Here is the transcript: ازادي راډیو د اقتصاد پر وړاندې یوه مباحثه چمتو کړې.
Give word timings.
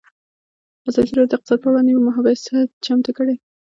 ازادي 0.89 1.11
راډیو 1.15 1.29
د 1.31 1.33
اقتصاد 1.37 1.59
پر 1.61 1.69
وړاندې 1.69 1.89
یوه 1.93 2.03
مباحثه 2.07 2.57
چمتو 2.85 3.11
کړې. 3.17 3.35